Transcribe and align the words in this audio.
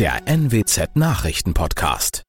der 0.00 0.22
NWZ 0.24 0.96
Nachrichtenpodcast. 0.96 2.22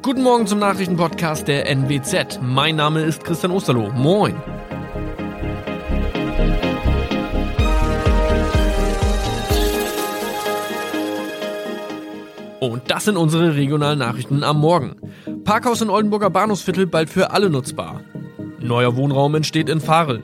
Guten 0.00 0.22
Morgen 0.22 0.46
zum 0.46 0.60
Nachrichtenpodcast 0.60 1.46
der 1.46 1.68
NWZ. 1.68 2.40
Mein 2.40 2.76
Name 2.76 3.02
ist 3.02 3.22
Christian 3.22 3.52
Osterloh. 3.52 3.90
Moin. 3.90 4.34
Und 12.60 12.90
das 12.90 13.04
sind 13.04 13.18
unsere 13.18 13.56
regionalen 13.56 13.98
Nachrichten 13.98 14.42
am 14.42 14.58
Morgen. 14.60 14.96
Parkhaus 15.44 15.82
in 15.82 15.90
Oldenburger 15.90 16.30
Bahnhofsviertel 16.30 16.86
bald 16.86 17.10
für 17.10 17.32
alle 17.32 17.50
nutzbar. 17.50 18.00
Neuer 18.58 18.96
Wohnraum 18.96 19.34
entsteht 19.34 19.68
in 19.68 19.82
Farel. 19.82 20.22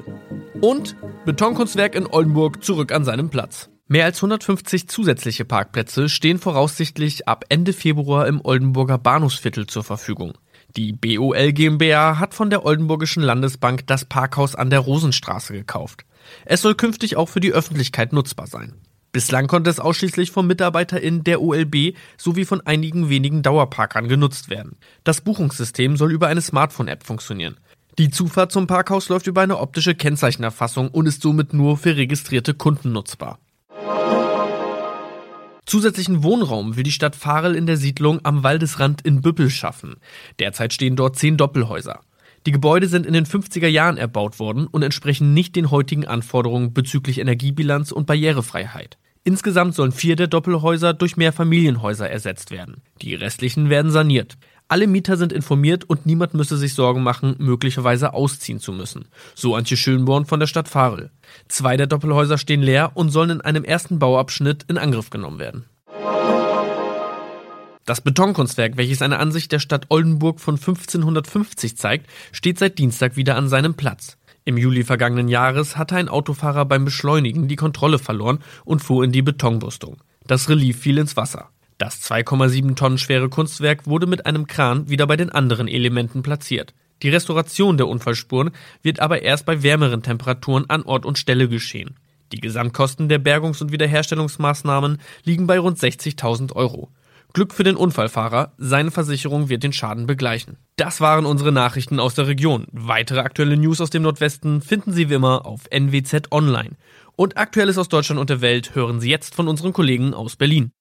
Und 0.62 0.96
Betonkunstwerk 1.26 1.94
in 1.94 2.06
Oldenburg 2.06 2.64
zurück 2.64 2.92
an 2.92 3.04
seinem 3.04 3.28
Platz. 3.28 3.68
Mehr 3.90 4.04
als 4.04 4.18
150 4.18 4.86
zusätzliche 4.86 5.46
Parkplätze 5.46 6.10
stehen 6.10 6.38
voraussichtlich 6.38 7.26
ab 7.26 7.46
Ende 7.48 7.72
Februar 7.72 8.26
im 8.26 8.44
Oldenburger 8.44 8.98
Bahnhofsviertel 8.98 9.66
zur 9.66 9.82
Verfügung. 9.82 10.34
Die 10.76 10.92
BOL 10.92 11.52
GmbH 11.52 12.18
hat 12.18 12.34
von 12.34 12.50
der 12.50 12.66
Oldenburgischen 12.66 13.22
Landesbank 13.22 13.86
das 13.86 14.04
Parkhaus 14.04 14.54
an 14.54 14.68
der 14.68 14.80
Rosenstraße 14.80 15.54
gekauft. 15.54 16.04
Es 16.44 16.60
soll 16.60 16.74
künftig 16.74 17.16
auch 17.16 17.30
für 17.30 17.40
die 17.40 17.54
Öffentlichkeit 17.54 18.12
nutzbar 18.12 18.46
sein. 18.46 18.74
Bislang 19.10 19.46
konnte 19.46 19.70
es 19.70 19.80
ausschließlich 19.80 20.32
von 20.32 20.46
MitarbeiterInnen 20.46 21.24
der 21.24 21.40
OLB 21.40 21.96
sowie 22.18 22.44
von 22.44 22.60
einigen 22.60 23.08
wenigen 23.08 23.42
Dauerparkern 23.42 24.06
genutzt 24.06 24.50
werden. 24.50 24.76
Das 25.02 25.22
Buchungssystem 25.22 25.96
soll 25.96 26.12
über 26.12 26.26
eine 26.26 26.42
Smartphone-App 26.42 27.04
funktionieren. 27.04 27.56
Die 27.96 28.10
Zufahrt 28.10 28.52
zum 28.52 28.66
Parkhaus 28.66 29.08
läuft 29.08 29.26
über 29.26 29.40
eine 29.40 29.58
optische 29.58 29.94
Kennzeichenerfassung 29.94 30.90
und 30.90 31.06
ist 31.06 31.22
somit 31.22 31.54
nur 31.54 31.78
für 31.78 31.96
registrierte 31.96 32.52
Kunden 32.52 32.92
nutzbar. 32.92 33.38
Zusätzlichen 35.68 36.22
Wohnraum 36.22 36.76
will 36.76 36.82
die 36.82 36.90
Stadt 36.90 37.14
Farel 37.14 37.54
in 37.54 37.66
der 37.66 37.76
Siedlung 37.76 38.20
am 38.22 38.42
Waldesrand 38.42 39.02
in 39.02 39.20
Büppel 39.20 39.50
schaffen. 39.50 39.96
Derzeit 40.38 40.72
stehen 40.72 40.96
dort 40.96 41.16
zehn 41.16 41.36
Doppelhäuser. 41.36 42.00
Die 42.46 42.52
Gebäude 42.52 42.88
sind 42.88 43.04
in 43.04 43.12
den 43.12 43.26
50er 43.26 43.66
Jahren 43.66 43.98
erbaut 43.98 44.38
worden 44.38 44.66
und 44.66 44.82
entsprechen 44.82 45.34
nicht 45.34 45.56
den 45.56 45.70
heutigen 45.70 46.06
Anforderungen 46.06 46.72
bezüglich 46.72 47.18
Energiebilanz 47.18 47.92
und 47.92 48.06
Barrierefreiheit. 48.06 48.96
Insgesamt 49.24 49.74
sollen 49.74 49.92
vier 49.92 50.16
der 50.16 50.28
Doppelhäuser 50.28 50.94
durch 50.94 51.18
Mehrfamilienhäuser 51.18 52.08
ersetzt 52.08 52.50
werden. 52.50 52.80
Die 53.02 53.14
restlichen 53.14 53.68
werden 53.68 53.90
saniert. 53.90 54.38
Alle 54.70 54.86
Mieter 54.86 55.16
sind 55.16 55.32
informiert 55.32 55.84
und 55.88 56.04
niemand 56.04 56.34
müsse 56.34 56.58
sich 56.58 56.74
Sorgen 56.74 57.02
machen, 57.02 57.36
möglicherweise 57.38 58.12
ausziehen 58.12 58.60
zu 58.60 58.72
müssen. 58.72 59.06
So 59.34 59.54
Antje 59.54 59.78
Schönborn 59.78 60.26
von 60.26 60.40
der 60.40 60.46
Stadt 60.46 60.68
Farel. 60.68 61.10
Zwei 61.48 61.78
der 61.78 61.86
Doppelhäuser 61.86 62.36
stehen 62.36 62.60
leer 62.60 62.92
und 62.92 63.08
sollen 63.08 63.30
in 63.30 63.40
einem 63.40 63.64
ersten 63.64 63.98
Bauabschnitt 63.98 64.66
in 64.68 64.76
Angriff 64.76 65.08
genommen 65.08 65.38
werden. 65.38 65.64
Das 67.86 68.02
Betonkunstwerk, 68.02 68.76
welches 68.76 69.00
eine 69.00 69.18
Ansicht 69.18 69.50
der 69.52 69.60
Stadt 69.60 69.86
Oldenburg 69.88 70.38
von 70.38 70.56
1550 70.56 71.78
zeigt, 71.78 72.06
steht 72.30 72.58
seit 72.58 72.78
Dienstag 72.78 73.16
wieder 73.16 73.36
an 73.36 73.48
seinem 73.48 73.72
Platz. 73.72 74.18
Im 74.44 74.58
Juli 74.58 74.84
vergangenen 74.84 75.28
Jahres 75.28 75.78
hatte 75.78 75.96
ein 75.96 76.10
Autofahrer 76.10 76.66
beim 76.66 76.84
Beschleunigen 76.84 77.48
die 77.48 77.56
Kontrolle 77.56 77.98
verloren 77.98 78.40
und 78.66 78.80
fuhr 78.80 79.02
in 79.02 79.12
die 79.12 79.22
Betonbrüstung. 79.22 79.96
Das 80.26 80.50
Relief 80.50 80.78
fiel 80.80 80.98
ins 80.98 81.16
Wasser. 81.16 81.48
Das 81.78 82.02
2,7 82.02 82.74
Tonnen 82.74 82.98
schwere 82.98 83.28
Kunstwerk 83.28 83.86
wurde 83.86 84.08
mit 84.08 84.26
einem 84.26 84.48
Kran 84.48 84.88
wieder 84.88 85.06
bei 85.06 85.16
den 85.16 85.30
anderen 85.30 85.68
Elementen 85.68 86.22
platziert. 86.22 86.74
Die 87.02 87.08
Restauration 87.08 87.76
der 87.76 87.86
Unfallspuren 87.86 88.50
wird 88.82 88.98
aber 88.98 89.22
erst 89.22 89.46
bei 89.46 89.62
wärmeren 89.62 90.02
Temperaturen 90.02 90.68
an 90.68 90.82
Ort 90.82 91.06
und 91.06 91.18
Stelle 91.18 91.48
geschehen. 91.48 91.94
Die 92.32 92.40
Gesamtkosten 92.40 93.08
der 93.08 93.20
Bergungs- 93.20 93.62
und 93.62 93.70
Wiederherstellungsmaßnahmen 93.70 94.98
liegen 95.24 95.46
bei 95.46 95.60
rund 95.60 95.78
60.000 95.78 96.52
Euro. 96.56 96.90
Glück 97.32 97.54
für 97.54 97.62
den 97.62 97.76
Unfallfahrer, 97.76 98.54
seine 98.58 98.90
Versicherung 98.90 99.48
wird 99.48 99.62
den 99.62 99.72
Schaden 99.72 100.06
begleichen. 100.06 100.56
Das 100.76 101.00
waren 101.00 101.26
unsere 101.26 101.52
Nachrichten 101.52 102.00
aus 102.00 102.16
der 102.16 102.26
Region. 102.26 102.66
Weitere 102.72 103.20
aktuelle 103.20 103.56
News 103.56 103.80
aus 103.80 103.90
dem 103.90 104.02
Nordwesten 104.02 104.62
finden 104.62 104.92
Sie 104.92 105.10
wie 105.10 105.14
immer 105.14 105.46
auf 105.46 105.70
NWZ 105.70 106.32
Online. 106.32 106.70
Und 107.14 107.36
Aktuelles 107.36 107.78
aus 107.78 107.88
Deutschland 107.88 108.20
und 108.20 108.30
der 108.30 108.40
Welt 108.40 108.74
hören 108.74 109.00
Sie 109.00 109.10
jetzt 109.10 109.34
von 109.34 109.46
unseren 109.46 109.72
Kollegen 109.72 110.14
aus 110.14 110.36
Berlin. 110.36 110.72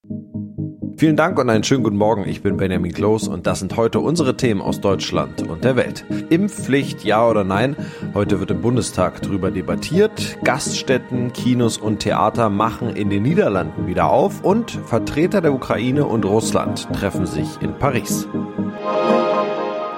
Vielen 0.98 1.16
Dank 1.16 1.38
und 1.38 1.48
einen 1.48 1.64
schönen 1.64 1.84
guten 1.84 1.98
Morgen. 1.98 2.28
Ich 2.28 2.42
bin 2.42 2.58
Benjamin 2.58 2.92
Kloß 2.92 3.28
und 3.28 3.46
das 3.46 3.60
sind 3.60 3.78
heute 3.78 4.00
unsere 4.00 4.36
Themen 4.36 4.62
aus 4.62 4.82
Deutschland 4.82 5.48
und 5.48 5.64
der 5.64 5.76
Welt. 5.76 6.04
Impfpflicht, 6.32 7.06
ja 7.06 7.28
oder 7.28 7.44
nein? 7.44 7.76
Heute 8.16 8.40
wird 8.40 8.50
im 8.50 8.62
Bundestag 8.62 9.22
darüber 9.22 9.52
debattiert. 9.52 10.40
Gaststätten, 10.44 11.34
Kinos 11.34 11.78
und 11.78 12.00
Theater 12.00 12.50
machen 12.50 12.96
in 12.96 13.12
den 13.12 13.22
Niederlanden 13.22 13.86
wieder 13.86 14.10
auf 14.10 14.44
und 14.44 14.72
Vertreter 14.72 15.42
der 15.42 15.54
Ukraine 15.54 16.04
und 16.04 16.26
Russland 16.26 16.92
treffen 16.94 17.28
sich 17.28 17.62
in 17.62 17.76
Paris. 17.78 18.28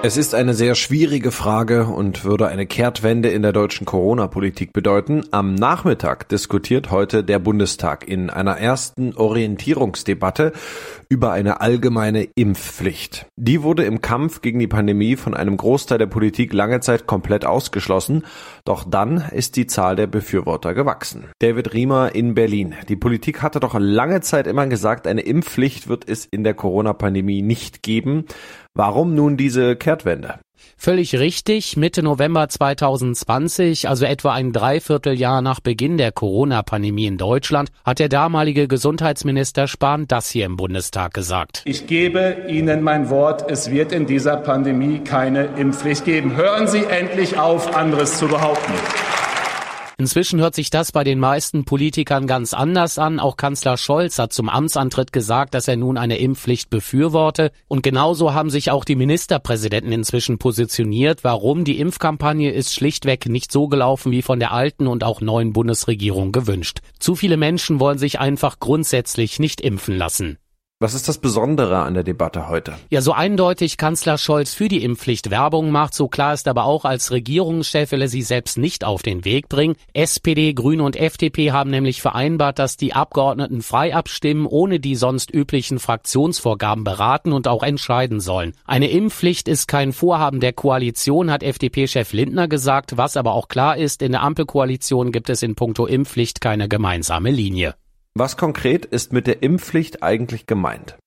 Es 0.01 0.15
ist 0.15 0.33
eine 0.33 0.53
sehr 0.53 0.75
schwierige 0.75 1.29
Frage 1.29 1.83
und 1.83 2.23
würde 2.23 2.47
eine 2.47 2.65
Kehrtwende 2.65 3.27
in 3.29 3.41
der 3.41 3.51
deutschen 3.51 3.85
Corona-Politik 3.85 4.71
bedeuten. 4.71 5.25
Am 5.31 5.55
Nachmittag 5.55 6.29
diskutiert 6.29 6.89
heute 6.89 7.21
der 7.21 7.37
Bundestag 7.39 8.07
in 8.07 8.29
einer 8.29 8.57
ersten 8.57 9.13
Orientierungsdebatte 9.13 10.53
über 11.09 11.31
eine 11.31 11.59
allgemeine 11.59 12.28
Impfpflicht. 12.36 13.25
Die 13.36 13.64
wurde 13.64 13.84
im 13.84 14.00
Kampf 14.00 14.42
gegen 14.42 14.59
die 14.59 14.68
Pandemie 14.68 15.16
von 15.16 15.34
einem 15.34 15.58
Großteil 15.58 15.97
der 15.97 16.06
Politik 16.06 16.53
lange 16.53 16.81
Zeit 16.81 17.08
komplett 17.08 17.46
ausgeschlossen. 17.46 18.25
Doch 18.64 18.86
dann 18.88 19.25
ist 19.31 19.56
die 19.56 19.66
Zahl 19.66 19.96
der 19.96 20.06
Befürworter 20.06 20.75
gewachsen. 20.75 21.25
David 21.40 21.74
Riemer 21.74 22.14
in 22.14 22.36
Berlin. 22.36 22.75
Die 22.88 22.96
Politik 22.96 23.42
hatte 23.42 23.59
doch 23.59 23.75
lange 23.80 24.22
Zeit 24.22 24.46
immer 24.46 24.68
gesagt, 24.68 25.08
eine 25.08 25.22
Impfpflicht 25.22 25.88
wird 25.88 26.08
es 26.08 26.25
in 26.25 26.44
der 26.44 26.53
Corona-Pandemie 26.53 27.41
nicht 27.41 27.81
geben. 27.81 28.26
Warum 28.76 29.16
nun 29.16 29.36
diese 29.36 29.76
Kehrtwende? 29.76 30.40
Völlig 30.81 31.19
richtig. 31.19 31.75
Mitte 31.75 32.01
November 32.01 32.47
2020, 32.47 33.90
also 33.90 34.06
etwa 34.06 34.31
ein 34.31 34.53
Dreivierteljahr 34.53 35.41
nach 35.41 35.59
Beginn 35.59 35.97
der 35.97 36.13
Corona-Pandemie 36.13 37.06
in 37.06 37.17
Deutschland, 37.17 37.69
hat 37.84 38.00
der 38.00 38.07
damalige 38.07 38.69
Gesundheitsminister 38.69 39.67
Spahn 39.67 40.07
das 40.07 40.29
hier 40.29 40.45
im 40.45 40.56
Bundestag 40.56 41.13
gesagt. 41.13 41.63
Ich 41.66 41.85
gebe 41.85 42.45
Ihnen 42.47 42.81
mein 42.81 43.09
Wort, 43.09 43.51
es 43.51 43.69
wird 43.72 43.91
in 43.91 44.06
dieser 44.06 44.38
Pandemie 44.38 45.00
keine 45.00 45.47
Impfpflicht 45.57 46.06
geben. 46.06 46.38
Hören 46.38 46.69
Sie 46.69 46.85
endlich 46.85 47.38
auf, 47.38 47.75
anderes 47.75 48.17
zu 48.17 48.29
behaupten. 48.29 48.72
Inzwischen 49.99 50.39
hört 50.39 50.55
sich 50.55 50.69
das 50.69 50.93
bei 50.93 51.03
den 51.03 51.19
meisten 51.19 51.65
Politikern 51.65 52.25
ganz 52.25 52.53
anders 52.53 52.97
an. 52.97 53.19
Auch 53.19 53.35
Kanzler 53.35 53.75
Scholz 53.75 54.17
hat 54.17 54.31
zum 54.31 54.47
Amtsantritt 54.47 55.11
gesagt, 55.11 55.53
dass 55.53 55.67
er 55.67 55.75
nun 55.75 55.97
eine 55.97 56.19
Impfpflicht 56.19 56.69
befürworte. 56.69 57.51
Und 57.67 57.83
genauso 57.83 58.33
haben 58.33 58.49
sich 58.49 58.71
auch 58.71 58.85
die 58.85 58.95
Ministerpräsidenten 58.95 59.91
inzwischen 59.91 60.37
positioniert. 60.37 61.25
Warum? 61.25 61.65
Die 61.65 61.79
Impfkampagne 61.79 62.53
ist 62.53 62.73
schlichtweg 62.73 63.25
nicht 63.25 63.51
so 63.51 63.67
gelaufen 63.67 64.13
wie 64.13 64.21
von 64.21 64.39
der 64.39 64.53
alten 64.53 64.87
und 64.87 65.03
auch 65.03 65.19
neuen 65.19 65.51
Bundesregierung 65.51 66.31
gewünscht. 66.31 66.79
Zu 66.99 67.16
viele 67.16 67.35
Menschen 67.35 67.81
wollen 67.81 67.97
sich 67.97 68.21
einfach 68.21 68.61
grundsätzlich 68.61 69.37
nicht 69.37 69.59
impfen 69.59 69.97
lassen. 69.97 70.37
Was 70.81 70.94
ist 70.94 71.09
das 71.09 71.17
Besondere 71.17 71.79
an 71.79 71.94
der 71.94 72.03
Debatte 72.03 72.47
heute? 72.47 72.75
Ja, 72.90 73.01
so 73.01 73.12
eindeutig 73.12 73.75
Kanzler 73.75 74.17
Scholz 74.17 74.53
für 74.53 74.69
die 74.69 74.81
Impfpflicht 74.81 75.29
Werbung 75.29 75.72
macht, 75.72 75.94
so 75.94 76.07
klar 76.07 76.34
ist 76.34 76.47
aber 76.47 76.63
auch, 76.63 76.85
als 76.85 77.12
Regierungschef 77.12 77.91
will 77.91 78.03
er 78.03 78.07
sie 78.07 78.22
selbst 78.22 78.57
nicht 78.57 78.85
auf 78.85 79.01
den 79.01 79.25
Weg 79.25 79.50
bringen. 79.50 79.75
SPD, 79.91 80.53
Grüne 80.53 80.84
und 80.84 80.95
FDP 80.95 81.51
haben 81.51 81.69
nämlich 81.69 82.01
vereinbart, 82.01 82.59
dass 82.59 82.78
die 82.78 82.94
Abgeordneten 82.94 83.62
frei 83.62 83.94
abstimmen, 83.94 84.45
ohne 84.45 84.79
die 84.79 84.95
sonst 84.95 85.34
üblichen 85.34 85.79
Fraktionsvorgaben 85.79 86.85
beraten 86.85 87.34
und 87.34 87.50
auch 87.50 87.63
entscheiden 87.63 88.22
sollen. 88.22 88.53
Eine 88.63 88.90
Impfpflicht 88.90 89.50
ist 89.50 89.67
kein 89.67 89.91
Vorhaben 89.91 90.40
der 90.40 90.53
Koalition, 90.53 91.29
hat 91.29 91.44
FDP-Chef 91.44 92.13
Lindner 92.13 92.47
gesagt. 92.47 92.96
Was 92.96 93.17
aber 93.17 93.34
auch 93.34 93.50
klar 93.50 93.75
ist, 93.75 94.01
in 94.01 94.13
der 94.13 94.23
Ampelkoalition 94.23 95.11
gibt 95.11 95.29
es 95.29 95.44
in 95.44 95.56
puncto 95.56 95.88
Impfpflicht 95.88 96.40
keine 96.40 96.69
gemeinsame 96.69 97.31
Linie. 97.31 97.75
Was 98.19 98.35
konkret 98.35 98.84
ist 98.84 99.14
mit 99.14 99.28
der 99.28 99.43
Impfpflicht 99.43 100.03
eigentlich 100.03 100.46
gemeint? 100.46 100.97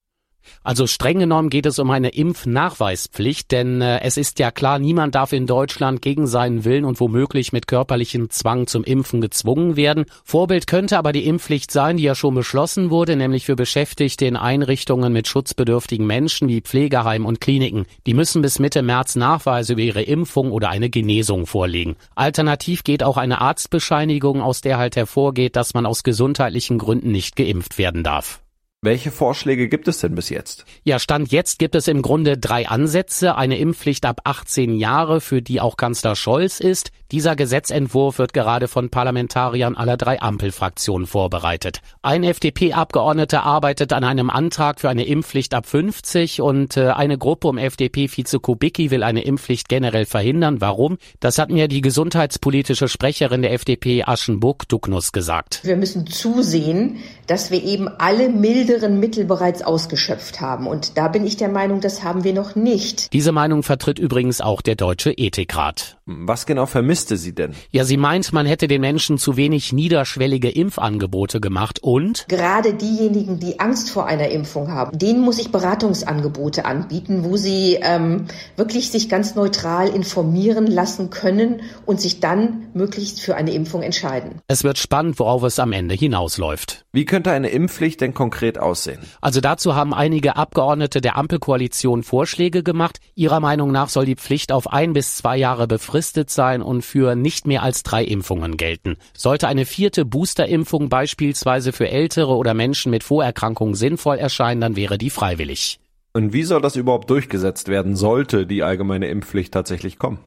Also 0.65 0.87
streng 0.87 1.19
genommen 1.19 1.51
geht 1.51 1.67
es 1.67 1.79
um 1.79 1.91
eine 1.91 2.11
Impfnachweispflicht, 2.11 3.51
denn 3.51 3.81
äh, 3.81 4.01
es 4.03 4.17
ist 4.17 4.39
ja 4.39 4.51
klar, 4.51 4.79
niemand 4.79 5.15
darf 5.15 5.33
in 5.33 5.47
Deutschland 5.47 6.03
gegen 6.03 6.27
seinen 6.27 6.65
Willen 6.65 6.85
und 6.85 7.01
womöglich 7.01 7.53
mit 7.53 7.67
körperlichem 7.67 8.31
Zwang 8.31 8.67
zum 8.67 8.85
Impfen 8.85 9.21
gezwungen 9.21 9.77
werden. 9.77 10.05
Vorbild 10.25 10.67
könnte 10.67 10.99
aber 10.99 11.13
die 11.13 11.27
Impfpflicht 11.27 11.71
sein, 11.71 11.97
die 11.97 12.05
ja 12.05 12.15
schon 12.15 12.35
beschlossen 12.35 12.91
wurde, 12.91 13.17
nämlich 13.17 13.47
für 13.47 13.57
Beschäftigte 13.57 14.27
in 14.27 14.37
Einrichtungen 14.37 15.13
mit 15.13 15.27
schutzbedürftigen 15.27 16.07
Menschen 16.07 16.49
wie 16.49 16.61
Pflegeheimen 16.61 17.27
und 17.27 17.41
Kliniken. 17.41 17.87
Die 18.07 18.15
müssen 18.15 18.43
bis 18.43 18.59
Mitte 18.59 18.83
März 18.83 19.17
Nachweise 19.17 19.73
über 19.73 19.83
ihre 19.83 20.03
Impfung 20.03 20.53
oder 20.53 20.69
eine 20.69 20.91
Genesung 20.91 21.47
vorlegen. 21.47 21.97
Alternativ 22.15 22.85
geht 22.85 23.03
auch 23.03 23.17
eine 23.17 23.41
Arztbescheinigung, 23.41 24.41
aus 24.41 24.61
der 24.61 24.79
halt 24.79 24.97
hervorgeht, 24.97 25.57
dass 25.57 25.75
man 25.75 25.87
aus 25.87 26.03
gesundheitlichen 26.03 26.79
Gründen 26.79 27.11
nicht 27.11 27.37
geimpft 27.37 27.79
werden 27.79 28.03
darf. 28.03 28.43
Welche 28.85 29.13
Vorschläge 29.13 29.69
gibt 29.69 29.87
es 29.87 30.01
denn 30.01 30.17
bis 30.17 30.29
jetzt? 30.29 30.65
Ja, 30.83 30.99
Stand 30.99 31.31
jetzt 31.31 31.61
gibt 31.61 31.77
es 31.77 31.87
im 31.87 32.03
Grunde 32.03 32.37
drei 32.37 32.67
Ansätze. 32.67 33.37
Eine 33.37 33.57
Impfpflicht 33.59 34.05
ab 34.05 34.23
18 34.25 34.75
Jahre, 34.75 35.21
für 35.21 35.41
die 35.41 35.61
auch 35.61 35.77
Kanzler 35.77 36.17
Scholz 36.17 36.59
ist. 36.59 36.91
Dieser 37.13 37.37
Gesetzentwurf 37.37 38.19
wird 38.19 38.33
gerade 38.33 38.67
von 38.67 38.91
Parlamentariern 38.91 39.77
aller 39.77 39.97
drei 39.97 40.21
Ampelfraktionen 40.21 41.07
vorbereitet. 41.07 41.79
Ein 42.01 42.25
FDP-Abgeordneter 42.25 43.45
arbeitet 43.45 43.93
an 43.93 44.03
einem 44.03 44.31
Antrag 44.31 44.81
für 44.81 44.89
eine 44.89 45.05
Impfpflicht 45.05 45.55
ab 45.55 45.67
50 45.67 46.41
und 46.41 46.77
äh, 46.77 46.89
eine 46.89 47.19
Gruppe 47.19 47.47
um 47.47 47.59
FDP-Vize 47.59 48.41
Kubicki 48.41 48.91
will 48.91 49.05
eine 49.05 49.23
Impfpflicht 49.23 49.69
generell 49.69 50.07
verhindern. 50.07 50.61
Warum? 50.61 50.99
Das 51.21 51.39
hat 51.39 51.51
mir 51.51 51.69
die 51.69 51.83
gesundheitspolitische 51.83 52.89
Sprecherin 52.89 53.43
der 53.43 53.53
FDP 53.53 54.03
Aschenburg-Ducknuss 54.03 55.13
gesagt. 55.13 55.61
Wir 55.63 55.77
müssen 55.77 56.09
zusehen, 56.09 56.97
dass 57.33 57.51
wir 57.51 57.65
eben 57.65 57.89
alle 57.89 58.29
milderen 58.29 59.01
Mittel 59.01 59.25
bereits 59.25 59.63
ausgeschöpft 59.63 60.43
haben. 60.43 60.67
Und 60.67 60.99
da 60.99 61.09
bin 61.09 61.27
ich 61.27 61.39
der 61.39 61.49
Meinung, 61.49 61.81
das 61.81 62.05
haben 62.05 62.25
wir 62.25 62.35
noch 62.35 62.57
nicht. 62.57 63.11
Diese 63.15 63.33
Meinung 63.33 63.63
vertritt 63.63 63.99
übrigens 63.99 64.43
auch 64.43 64.61
der 64.61 64.75
Deutsche 64.75 65.13
Ethikrat. 65.13 65.97
Was 66.05 66.45
genau 66.45 66.67
vermisste 66.67 67.17
sie 67.17 67.35
denn? 67.35 67.55
Ja, 67.71 67.85
sie 67.85 67.97
meint, 67.97 68.35
man 68.35 68.45
hätte 68.45 68.69
den 68.69 68.83
Menschen 68.83 69.17
zu 69.17 69.39
wenig 69.39 69.73
niederschwellige 69.73 70.51
Impfangebote 70.51 71.41
gemacht 71.41 71.79
und 71.83 72.27
gerade 72.29 72.75
diejenigen, 72.75 73.39
die 73.39 73.61
Angst 73.61 73.89
vor 73.89 74.05
einer 74.05 74.29
Impfung 74.29 74.71
haben, 74.71 74.99
denen 74.99 75.23
muss 75.23 75.39
ich 75.39 75.53
Beratungsangebote 75.53 76.67
anbieten, 76.67 77.25
wo 77.25 77.39
sie 77.39 77.79
ähm, 77.81 78.27
wirklich 78.57 78.91
sich 78.91 79.09
ganz 79.09 79.37
neutral 79.37 79.89
informieren 79.89 80.67
lassen 80.67 81.09
können 81.09 81.63
und 81.87 81.99
sich 81.99 82.21
dann 82.21 82.67
möglichst 82.75 83.23
für 83.23 83.37
eine 83.37 83.53
Impfung 83.53 83.83
entscheiden. 83.83 84.43
Es 84.49 84.65
wird 84.65 84.77
spannend, 84.77 85.19
worauf 85.19 85.45
es 85.45 85.59
am 85.59 85.73
Ende 85.73 85.95
hinausläuft. 85.95 86.85
Wie 86.93 87.07
könnte 87.23 87.37
eine 87.37 87.51
Impfpflicht 87.51 88.01
denn 88.01 88.15
konkret 88.15 88.59
aussehen? 88.59 88.99
Also 89.21 89.41
dazu 89.41 89.77
haben 89.77 89.95
einige 89.95 90.35
Abgeordnete 90.35 91.01
der 91.01 91.17
Ampelkoalition 91.17 92.03
Vorschläge 92.03 92.65
gemacht. 92.65 92.99
Ihrer 93.15 93.39
Meinung 93.39 93.71
nach 93.71 93.91
soll 93.91 94.07
die 94.07 94.17
Pflicht 94.17 94.51
auf 94.51 94.73
ein 94.73 94.93
bis 94.93 95.15
zwei 95.19 95.37
Jahre 95.37 95.69
befristet 95.69 96.31
sein 96.31 96.63
und 96.63 96.83
für 96.83 97.15
nicht 97.15 97.47
mehr 97.47 97.63
als 97.63 97.85
drei 97.85 98.03
Impfungen 98.03 98.57
gelten. 98.57 98.97
Sollte 99.17 99.47
eine 99.47 99.67
vierte 99.67 100.05
Boosterimpfung 100.05 100.89
beispielsweise 100.89 101.73
für 101.73 101.89
Ältere 101.89 102.35
oder 102.35 102.55
Menschen 102.55 102.91
mit 102.91 103.05
Vorerkrankungen 103.05 103.77
sinnvoll 103.77 104.19
erscheinen, 104.19 104.61
dann 104.61 104.75
wäre 104.75 104.99
die 104.99 105.11
freiwillig. 105.11 105.79
Und 106.15 106.33
wie 106.33 106.43
soll 106.43 106.61
das 106.61 106.75
überhaupt 106.75 107.09
durchgesetzt 107.09 107.69
werden, 107.69 107.95
sollte 107.95 108.47
die 108.49 108.65
allgemeine 108.65 109.07
Impfpflicht 109.07 109.55
tatsächlich 109.55 109.97
kommen? 109.97 110.19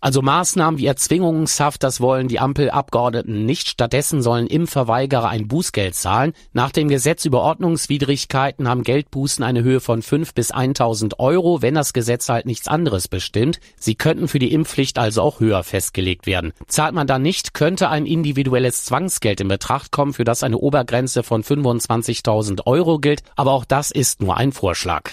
Also 0.00 0.22
Maßnahmen 0.22 0.78
wie 0.78 0.86
Erzwingungshaft, 0.86 1.82
das 1.82 2.00
wollen 2.00 2.28
die 2.28 2.40
Ampelabgeordneten 2.40 3.44
nicht. 3.44 3.68
Stattdessen 3.68 4.22
sollen 4.22 4.46
Impfverweigerer 4.46 5.28
ein 5.28 5.48
Bußgeld 5.48 5.94
zahlen. 5.94 6.32
Nach 6.52 6.70
dem 6.70 6.88
Gesetz 6.88 7.24
über 7.24 7.40
Ordnungswidrigkeiten 7.42 8.68
haben 8.68 8.82
Geldbußen 8.82 9.44
eine 9.44 9.62
Höhe 9.62 9.80
von 9.80 10.02
5 10.02 10.34
bis 10.34 10.50
1000 10.50 11.18
Euro, 11.18 11.62
wenn 11.62 11.74
das 11.74 11.92
Gesetz 11.92 12.28
halt 12.28 12.46
nichts 12.46 12.68
anderes 12.68 13.08
bestimmt. 13.08 13.60
Sie 13.78 13.94
könnten 13.94 14.28
für 14.28 14.38
die 14.38 14.52
Impfpflicht 14.52 14.98
also 14.98 15.22
auch 15.22 15.40
höher 15.40 15.62
festgelegt 15.64 16.26
werden. 16.26 16.52
Zahlt 16.66 16.94
man 16.94 17.06
dann 17.06 17.22
nicht, 17.22 17.54
könnte 17.54 17.88
ein 17.88 18.06
individuelles 18.06 18.84
Zwangsgeld 18.84 19.40
in 19.40 19.48
Betracht 19.48 19.92
kommen, 19.92 20.12
für 20.12 20.24
das 20.24 20.42
eine 20.42 20.58
Obergrenze 20.58 21.22
von 21.22 21.42
25.000 21.42 22.66
Euro 22.66 22.98
gilt. 22.98 23.22
Aber 23.36 23.52
auch 23.52 23.64
das 23.64 23.90
ist 23.90 24.20
nur 24.20 24.36
ein 24.36 24.52
Vorschlag. 24.52 25.10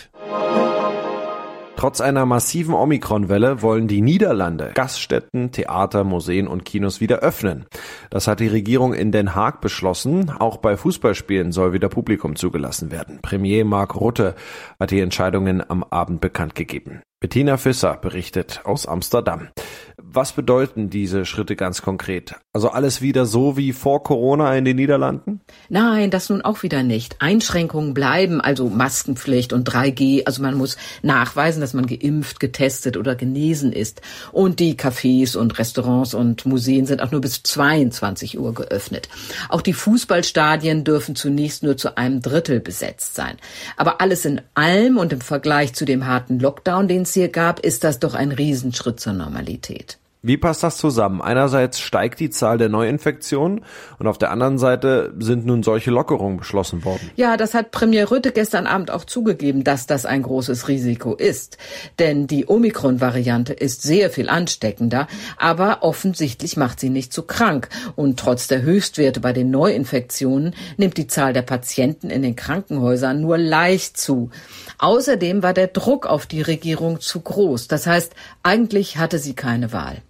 Trotz 1.85 2.01
einer 2.01 2.25
massiven 2.25 2.73
Omikron-Welle 2.73 3.61
wollen 3.61 3.87
die 3.87 4.01
Niederlande 4.01 4.71
Gaststätten, 4.73 5.51
Theater, 5.51 6.03
Museen 6.03 6.47
und 6.47 6.65
Kinos 6.65 6.99
wieder 6.99 7.17
öffnen. 7.19 7.67
Das 8.09 8.25
hat 8.27 8.39
die 8.39 8.47
Regierung 8.47 8.95
in 8.95 9.11
Den 9.11 9.35
Haag 9.35 9.61
beschlossen. 9.61 10.31
Auch 10.31 10.57
bei 10.57 10.77
Fußballspielen 10.77 11.51
soll 11.51 11.73
wieder 11.73 11.87
Publikum 11.87 12.35
zugelassen 12.35 12.89
werden. 12.89 13.19
Premier 13.21 13.65
Mark 13.65 13.93
Rutte 13.93 14.33
hat 14.79 14.89
die 14.89 14.99
Entscheidungen 14.99 15.61
am 15.69 15.83
Abend 15.83 16.21
bekannt 16.21 16.55
gegeben. 16.55 17.03
Bettina 17.19 17.57
Fisser 17.57 17.97
berichtet 17.97 18.61
aus 18.63 18.87
Amsterdam. 18.87 19.49
Was 19.97 20.33
bedeuten 20.33 20.89
diese 20.89 21.25
Schritte 21.25 21.55
ganz 21.55 21.81
konkret? 21.81 22.35
Also 22.51 22.69
alles 22.69 23.01
wieder 23.01 23.25
so 23.25 23.55
wie 23.55 23.71
vor 23.71 24.03
Corona 24.03 24.55
in 24.55 24.65
den 24.65 24.75
Niederlanden? 24.75 25.41
Nein, 25.69 26.11
das 26.11 26.29
nun 26.29 26.41
auch 26.41 26.63
wieder 26.63 26.83
nicht. 26.83 27.21
Einschränkungen 27.21 27.93
bleiben, 27.93 28.41
also 28.41 28.69
Maskenpflicht 28.69 29.53
und 29.53 29.69
3G. 29.69 30.25
Also 30.25 30.41
man 30.41 30.55
muss 30.55 30.77
nachweisen, 31.01 31.61
dass 31.61 31.73
man 31.73 31.87
geimpft, 31.87 32.39
getestet 32.39 32.97
oder 32.97 33.15
genesen 33.15 33.71
ist. 33.71 34.01
Und 34.31 34.59
die 34.59 34.75
Cafés 34.75 35.37
und 35.37 35.57
Restaurants 35.59 36.13
und 36.13 36.45
Museen 36.45 36.85
sind 36.85 37.01
auch 37.01 37.11
nur 37.11 37.21
bis 37.21 37.43
22 37.43 38.37
Uhr 38.37 38.53
geöffnet. 38.53 39.07
Auch 39.49 39.61
die 39.61 39.73
Fußballstadien 39.73 40.83
dürfen 40.83 41.15
zunächst 41.15 41.63
nur 41.63 41.77
zu 41.77 41.97
einem 41.97 42.21
Drittel 42.21 42.59
besetzt 42.59 43.15
sein. 43.15 43.37
Aber 43.77 44.01
alles 44.01 44.25
in 44.25 44.41
allem 44.55 44.97
und 44.97 45.13
im 45.13 45.21
Vergleich 45.21 45.73
zu 45.73 45.85
dem 45.85 46.05
harten 46.05 46.39
Lockdown, 46.39 46.87
den 46.87 47.03
es 47.03 47.13
hier 47.13 47.29
gab, 47.29 47.59
ist 47.61 47.83
das 47.83 47.99
doch 47.99 48.13
ein 48.13 48.31
Riesenschritt 48.31 48.99
zur 48.99 49.13
Normalität. 49.13 49.94
Wie 50.25 50.37
passt 50.37 50.63
das 50.63 50.77
zusammen? 50.77 51.21
Einerseits 51.21 51.79
steigt 51.79 52.19
die 52.19 52.31
Zahl 52.31 52.57
der 52.57 52.67
Neuinfektionen 52.67 53.63
und 53.99 54.07
auf 54.07 54.17
der 54.17 54.31
anderen 54.31 54.57
Seite 54.57 55.13
sind 55.19 55.45
nun 55.45 55.61
solche 55.61 55.91
Lockerungen 55.91 56.37
beschlossen 56.37 56.83
worden. 56.83 57.11
Ja, 57.15 57.37
das 57.37 57.53
hat 57.53 57.69
Premier 57.69 58.09
Rütte 58.09 58.31
gestern 58.31 58.65
Abend 58.65 58.89
auch 58.89 59.05
zugegeben, 59.05 59.63
dass 59.63 59.85
das 59.85 60.07
ein 60.07 60.23
großes 60.23 60.67
Risiko 60.67 61.13
ist. 61.13 61.59
Denn 61.99 62.25
die 62.25 62.47
Omikron-Variante 62.47 63.53
ist 63.53 63.83
sehr 63.83 64.09
viel 64.09 64.27
ansteckender, 64.27 65.05
aber 65.37 65.83
offensichtlich 65.83 66.57
macht 66.57 66.79
sie 66.79 66.89
nicht 66.89 67.13
so 67.13 67.21
krank. 67.21 67.69
Und 67.95 68.19
trotz 68.19 68.47
der 68.47 68.63
Höchstwerte 68.63 69.19
bei 69.19 69.31
den 69.31 69.51
Neuinfektionen 69.51 70.55
nimmt 70.77 70.97
die 70.97 71.05
Zahl 71.05 71.33
der 71.33 71.43
Patienten 71.43 72.09
in 72.09 72.23
den 72.23 72.35
Krankenhäusern 72.35 73.21
nur 73.21 73.37
leicht 73.37 73.95
zu. 73.95 74.31
Außerdem 74.79 75.43
war 75.43 75.53
der 75.53 75.67
Druck 75.67 76.07
auf 76.07 76.25
die 76.25 76.41
Regierung 76.41 76.99
zu 76.99 77.21
groß. 77.21 77.67
Das 77.67 77.85
heißt, 77.85 78.15
eigentlich 78.41 78.97
hatte 78.97 79.19
sie 79.19 79.35
keine 79.35 79.71
Wahl. 79.71 80.01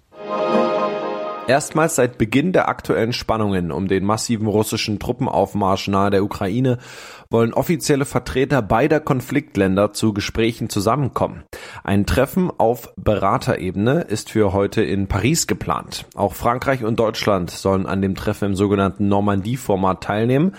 Erstmals 1.48 1.96
seit 1.96 2.18
Beginn 2.18 2.54
der 2.54 2.68
aktuellen 2.70 3.14
Spannungen 3.14 3.72
um 3.72 3.88
den 3.88 4.04
massiven 4.04 4.48
russischen 4.48 4.98
Truppenaufmarsch 4.98 5.88
nahe 5.88 6.10
der 6.10 6.24
Ukraine 6.24 6.80
wollen 7.30 7.54
offizielle 7.54 8.06
Vertreter 8.06 8.64
beider 8.64 9.00
Konfliktländer 9.00 9.94
zu 9.94 10.12
Gesprächen 10.12 10.70
zusammenkommen. 10.70 11.44
Ein 11.84 12.08
Treffen 12.08 12.50
auf 12.58 12.92
Beraterebene 12.96 14.02
ist 14.02 14.32
für 14.32 14.54
heute 14.54 14.82
in 14.82 15.08
Paris 15.08 15.46
geplant. 15.46 16.08
Auch 16.16 16.34
Frankreich 16.34 16.84
und 16.84 17.00
Deutschland 17.00 17.52
sollen 17.52 17.86
an 17.86 18.02
dem 18.02 18.16
Treffen 18.16 18.46
im 18.46 18.56
sogenannten 18.56 19.08
Normandie-Format 19.08 20.04
teilnehmen. 20.04 20.56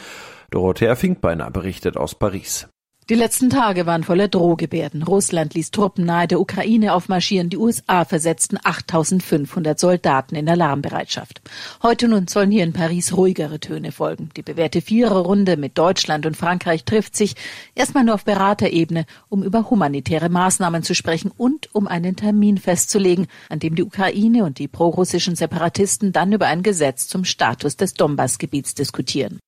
Dorothea 0.52 0.94
Finkbeiner 0.94 1.50
berichtet 1.50 1.96
aus 1.96 2.14
Paris. 2.14 2.68
Die 3.08 3.14
letzten 3.14 3.50
Tage 3.50 3.86
waren 3.86 4.02
voller 4.02 4.26
Drohgebärden. 4.26 5.04
Russland 5.04 5.54
ließ 5.54 5.70
Truppen 5.70 6.04
nahe 6.04 6.26
der 6.26 6.40
Ukraine 6.40 6.92
aufmarschieren. 6.92 7.50
Die 7.50 7.56
USA 7.56 8.04
versetzten 8.04 8.58
8500 8.60 9.78
Soldaten 9.78 10.34
in 10.34 10.48
Alarmbereitschaft. 10.48 11.40
Heute 11.84 12.08
nun 12.08 12.26
sollen 12.26 12.50
hier 12.50 12.64
in 12.64 12.72
Paris 12.72 13.16
ruhigere 13.16 13.60
Töne 13.60 13.92
folgen. 13.92 14.30
Die 14.36 14.42
bewährte 14.42 14.80
Viererrunde 14.80 15.56
mit 15.56 15.78
Deutschland 15.78 16.26
und 16.26 16.36
Frankreich 16.36 16.82
trifft 16.82 17.14
sich 17.14 17.36
erstmal 17.76 18.02
nur 18.02 18.16
auf 18.16 18.24
Beraterebene, 18.24 19.06
um 19.28 19.44
über 19.44 19.70
humanitäre 19.70 20.28
Maßnahmen 20.28 20.82
zu 20.82 20.96
sprechen 20.96 21.30
und 21.36 21.72
um 21.76 21.86
einen 21.86 22.16
Termin 22.16 22.58
festzulegen, 22.58 23.28
an 23.48 23.60
dem 23.60 23.76
die 23.76 23.84
Ukraine 23.84 24.42
und 24.42 24.58
die 24.58 24.66
prorussischen 24.66 25.36
Separatisten 25.36 26.10
dann 26.10 26.32
über 26.32 26.48
ein 26.48 26.64
Gesetz 26.64 27.06
zum 27.06 27.24
Status 27.24 27.76
des 27.76 27.94
Donbassgebiets 27.94 28.74
diskutieren. 28.74 29.38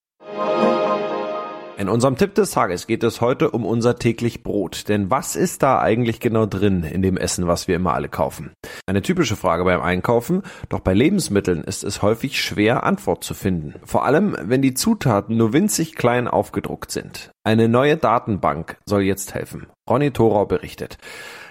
In 1.79 1.89
unserem 1.89 2.17
Tipp 2.17 2.35
des 2.35 2.51
Tages 2.51 2.89
geht 2.89 3.05
es 3.05 3.21
heute 3.21 3.53
um 3.53 3.65
unser 3.65 3.95
täglich 3.95 4.43
Brot. 4.43 4.89
Denn 4.89 5.13
was 5.13 5.37
ist 5.37 5.63
da 5.63 5.79
eigentlich 5.79 6.19
genau 6.19 6.45
drin 6.45 6.83
in 6.83 7.03
dem 7.03 7.17
Essen, 7.17 7.47
was 7.47 7.69
wir 7.69 7.77
immer 7.77 7.95
alle 7.95 8.09
kaufen? 8.09 8.51
Eine 8.87 9.01
typische 9.01 9.37
Frage 9.37 9.63
beim 9.63 9.81
Einkaufen, 9.81 10.43
doch 10.71 10.81
bei 10.81 10.93
Lebensmitteln 10.93 11.63
ist 11.63 11.85
es 11.85 12.03
häufig 12.03 12.43
schwer, 12.43 12.83
Antwort 12.83 13.23
zu 13.23 13.33
finden. 13.33 13.77
Vor 13.85 14.05
allem, 14.05 14.37
wenn 14.43 14.61
die 14.61 14.75
Zutaten 14.75 15.37
nur 15.37 15.53
winzig 15.53 15.95
klein 15.95 16.27
aufgedruckt 16.27 16.91
sind. 16.91 17.31
Eine 17.45 17.69
neue 17.69 17.97
Datenbank 17.97 18.79
soll 18.85 19.03
jetzt 19.03 19.35
helfen. 19.35 19.69
Ronny 19.89 20.11
Thorau 20.11 20.47
berichtet. 20.47 20.99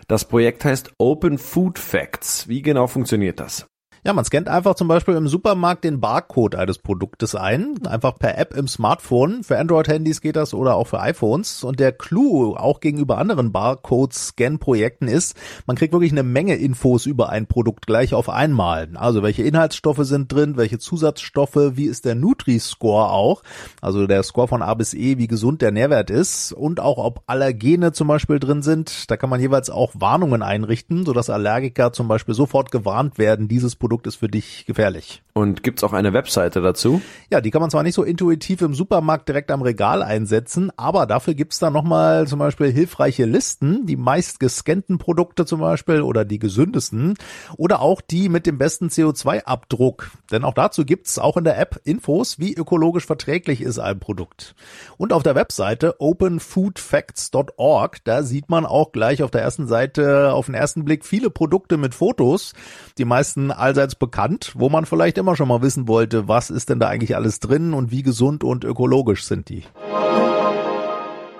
Das 0.10 0.25
Projekt 0.25 0.65
heißt 0.65 0.91
Open 0.98 1.38
Food 1.38 1.79
Facts. 1.79 2.50
Wie 2.50 2.62
genau 2.62 2.88
funktioniert 2.88 3.39
das? 3.39 3.65
Ja, 4.04 4.13
man 4.13 4.24
scannt 4.24 4.48
einfach 4.48 4.75
zum 4.75 4.88
Beispiel 4.88 5.16
im 5.16 5.27
Supermarkt 5.27 5.84
den 5.84 6.00
Barcode 6.00 6.56
eines 6.56 6.77
Produktes 6.77 7.36
ein, 7.36 7.75
einfach 7.88 8.18
per 8.18 8.38
App 8.38 8.56
im 8.56 8.68
Smartphone. 8.68 9.44
Für 9.44 9.58
Android-Handys 9.58 10.22
geht 10.22 10.36
das 10.36 10.54
oder 10.54 10.75
auch 10.75 10.88
für 10.88 11.00
iPhones. 11.00 11.63
Und 11.63 11.80
der 11.80 11.92
Clou 11.92 12.56
auch 12.56 12.80
gegenüber 12.80 13.18
anderen 13.18 13.51
Barcode-Scan-Projekten 13.51 15.08
ist, 15.08 15.36
man 15.66 15.75
kriegt 15.75 15.94
wirklich 15.94 16.12
eine 16.12 16.24
Menge 16.24 16.56
Infos 16.56 17.06
über 17.06 17.30
ein 17.30 17.48
Produkt 17.48 17.88
gleich 17.88 18.13
auf 18.13 18.30
einmal. 18.30 18.89
Also 18.96 19.24
welche 19.24 19.44
Inhaltsstoffe 19.44 20.06
sind 20.06 20.32
drin, 20.32 20.58
welche 20.58 20.77
Zusatzstoffe, 20.77 21.72
wie 21.74 21.86
ist 21.86 22.06
der 22.06 22.16
Nutri-Score 22.16 23.10
auch, 23.10 23.42
also 23.82 24.08
der 24.08 24.24
Score 24.24 24.48
von 24.48 24.62
A 24.62 24.74
bis 24.75 24.94
E, 24.94 25.18
wie 25.18 25.27
gesund 25.27 25.62
der 25.62 25.72
Nährwert 25.72 26.12
ist 26.12 26.54
und 26.54 26.80
auch 26.80 26.98
ob 26.98 27.24
Allergene 27.25 27.92
zum 27.92 28.08
Beispiel 28.08 28.39
drin 28.39 28.62
sind. 28.62 29.10
Da 29.10 29.18
kann 29.18 29.30
man 29.30 29.42
jeweils 29.42 29.70
auch 29.70 29.92
Warnungen 29.96 30.44
einrichten, 30.44 31.06
sodass 31.06 31.30
Allergiker 31.30 31.92
zum 31.92 32.08
Beispiel 32.08 32.36
sofort 32.36 32.72
gewarnt 32.72 33.18
werden, 33.18 33.48
dieses 33.48 33.75
Produkt 33.75 33.87
Produkt 33.88 34.06
ist 34.06 34.17
für 34.17 34.27
dich 34.27 34.65
gefährlich. 34.65 35.24
Und 35.32 35.63
gibt's 35.63 35.82
auch 35.82 35.94
eine 35.94 36.12
Webseite 36.12 36.60
dazu? 36.62 37.01
Ja, 37.29 37.39
die 37.39 37.51
kann 37.51 37.62
man 37.62 37.70
zwar 37.70 37.84
nicht 37.84 37.96
so 37.96 38.03
intuitiv 38.03 38.62
im 38.62 38.74
Supermarkt 38.74 39.29
direkt 39.29 39.50
am 39.50 39.62
Regal 39.62 40.03
einsetzen, 40.03 40.74
aber 40.75 41.06
dafür 41.06 41.36
gibt's 41.36 41.60
da 41.60 41.70
nochmal 41.70 42.27
zum 42.27 42.39
Beispiel 42.39 42.70
hilfreiche 42.70 43.24
Listen, 43.25 43.86
die 43.86 43.96
meist 43.96 44.41
gescannten 44.41 44.98
Produkte 44.98 45.46
zum 45.46 45.62
Beispiel 45.62 46.01
oder 46.01 46.25
die 46.25 46.39
gesündesten 46.39 47.13
oder 47.56 47.82
auch 47.82 48.01
die 48.01 48.27
mit 48.27 48.46
dem 48.46 48.58
besten 48.58 48.88
CO2-Abdruck. 48.88 50.12
Denn 50.32 50.44
auch 50.44 50.53
dazu 50.53 50.84
gibt's 50.84 51.17
auch 51.17 51.38
in 51.38 51.46
der 51.46 51.58
App 51.58 51.79
Infos, 51.86 52.39
wie 52.39 52.56
ökologisch 52.56 53.06
verträglich 53.06 53.62
ist 53.62 53.79
ein 53.79 54.00
Produkt. 54.00 54.53
Und 54.98 55.13
auf 55.13 55.24
der 55.24 55.36
Webseite 55.36 55.96
openfoodfacts.org, 56.00 58.03
da 58.03 58.24
sieht 58.24 58.50
man 58.50 58.65
auch 58.65 58.91
gleich 58.91 59.24
auf 59.24 59.32
der 59.32 59.44
ersten 59.44 59.67
Seite 59.67 60.34
auf 60.34 60.48
den 60.48 60.56
ersten 60.56 60.84
Blick 60.84 61.06
viele 61.06 61.29
Produkte 61.29 61.77
mit 61.77 61.96
Fotos, 61.96 62.51
die 62.98 63.06
meisten 63.06 63.51
allseits 63.77 63.93
bekannt, 63.93 64.53
wo 64.55 64.69
man 64.69 64.88
vielleicht 64.88 65.19
immer 65.19 65.36
schon 65.36 65.48
mal 65.48 65.62
wissen 65.62 65.88
wollte, 65.88 66.27
was 66.27 66.50
ist 66.50 66.69
denn 66.69 66.79
da 66.79 66.88
eigentlich 66.88 67.15
alles 67.15 67.39
drin 67.39 67.75
und 67.75 67.91
wie 67.91 68.01
gesund 68.01 68.43
und 68.43 68.63
ökologisch 68.63 69.24
sind 69.25 69.50
die. 69.50 69.65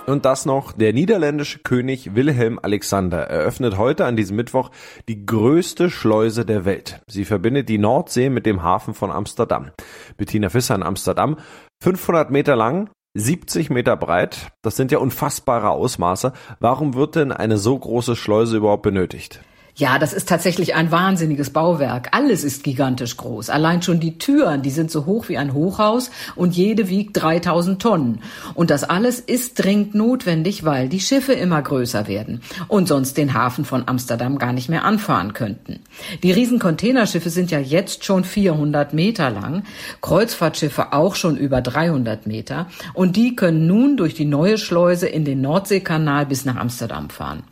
Und 0.06 0.24
das 0.24 0.46
noch, 0.46 0.72
der 0.72 0.94
niederländische 0.94 1.60
König 1.60 2.14
Wilhelm 2.14 2.60
Alexander 2.62 3.24
eröffnet 3.24 3.78
heute 3.80 4.06
an 4.06 4.16
diesem 4.16 4.36
Mittwoch 4.38 4.70
die 5.10 5.26
größte 5.26 5.90
Schleuse 5.90 6.46
der 6.46 6.64
Welt. 6.64 7.02
Sie 7.08 7.26
verbindet 7.26 7.70
die 7.70 7.80
Nordsee 7.80 8.30
mit 8.30 8.46
dem 8.46 8.62
Hafen 8.62 8.94
von 8.94 9.12
Amsterdam. 9.12 9.72
Bettina 10.16 10.50
Fisser 10.50 10.76
in 10.76 10.84
Amsterdam, 10.84 11.38
500 11.82 12.30
Meter 12.30 12.56
lang, 12.56 12.92
70 13.16 13.72
Meter 13.72 13.98
breit, 13.98 14.52
das 14.62 14.76
sind 14.76 14.92
ja 14.92 15.00
unfassbare 15.00 15.72
Ausmaße. 15.72 16.34
Warum 16.60 16.94
wird 16.94 17.16
denn 17.16 17.32
eine 17.32 17.58
so 17.58 17.78
große 17.78 18.16
Schleuse 18.16 18.58
überhaupt 18.58 18.84
benötigt? 18.84 19.42
Ja, 19.80 20.00
das 20.00 20.12
ist 20.12 20.28
tatsächlich 20.28 20.74
ein 20.74 20.90
wahnsinniges 20.92 21.52
Bauwerk. 21.52 22.08
Alles 22.12 22.44
ist 22.44 22.64
gigantisch 22.64 23.16
groß. 23.16 23.52
Allein 23.52 23.84
schon 23.84 24.00
die 24.00 24.18
Türen, 24.18 24.64
die 24.64 24.72
sind 24.72 24.90
so 24.90 25.06
hoch 25.06 25.30
wie 25.30 25.38
ein 25.38 25.54
Hochhaus 25.54 26.10
und 26.36 26.56
jede 26.56 26.90
wiegt 26.90 27.22
3000 27.22 27.80
Tonnen. 27.80 28.22
Und 28.56 28.72
das 28.72 28.84
alles 28.84 29.20
ist 29.20 29.64
dringend 29.64 29.94
notwendig, 29.94 30.66
weil 30.66 30.90
die 30.90 31.00
Schiffe 31.00 31.34
immer 31.34 31.62
größer 31.62 32.08
werden 32.08 32.42
und 32.68 32.88
sonst 32.88 33.18
den 33.18 33.36
Hafen 33.36 33.66
von 33.66 33.84
Amsterdam 33.86 34.40
gar 34.40 34.52
nicht 34.52 34.68
mehr 34.68 34.84
anfahren 34.84 35.34
könnten. 35.34 35.82
Die 36.24 36.32
riesen 36.32 36.58
Containerschiffe 36.58 37.30
sind 37.30 37.52
ja 37.52 37.60
jetzt 37.60 38.04
schon 38.04 38.24
400 38.24 38.94
Meter 38.94 39.30
lang, 39.30 39.62
Kreuzfahrtschiffe 40.02 40.92
auch 40.92 41.14
schon 41.14 41.38
über 41.38 41.62
300 41.62 42.26
Meter 42.26 42.66
und 42.96 43.16
die 43.16 43.36
können 43.36 43.68
nun 43.68 43.96
durch 43.96 44.16
die 44.16 44.26
neue 44.26 44.58
Schleuse 44.58 45.08
in 45.08 45.24
den 45.24 45.42
Nordseekanal 45.42 46.26
bis 46.26 46.46
nach 46.46 46.56
Amsterdam 46.56 47.12
fahren. 47.12 47.44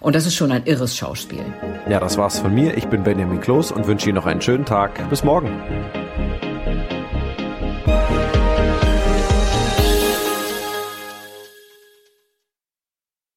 Und 0.00 0.14
das 0.14 0.26
ist 0.26 0.34
schon 0.34 0.52
ein 0.52 0.62
irres 0.64 0.96
Schauspiel. 0.96 1.44
Ja, 1.88 2.00
das 2.00 2.16
war's 2.16 2.38
von 2.38 2.54
mir. 2.54 2.76
Ich 2.76 2.86
bin 2.86 3.02
Benjamin 3.02 3.40
Kloß 3.40 3.72
und 3.72 3.86
wünsche 3.86 4.08
Ihnen 4.08 4.16
noch 4.16 4.26
einen 4.26 4.40
schönen 4.40 4.64
Tag. 4.64 5.08
Bis 5.10 5.24
morgen. 5.24 5.50